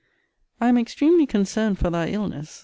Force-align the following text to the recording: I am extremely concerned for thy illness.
I 0.59 0.67
am 0.67 0.79
extremely 0.79 1.27
concerned 1.27 1.77
for 1.77 1.91
thy 1.91 2.07
illness. 2.07 2.59